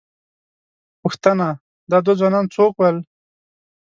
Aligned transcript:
_پوښتنه، 1.01 1.47
دا 1.91 1.97
دوه 2.05 2.15
ځوانان 2.19 2.45
څوک 2.55 2.73
ول؟ 2.77 2.97